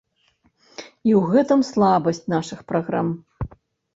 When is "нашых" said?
2.35-2.59